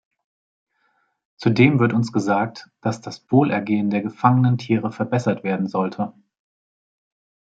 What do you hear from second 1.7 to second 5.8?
wird uns gesagt, dass das Wohlergehen der gefangenen Tiere verbessert werden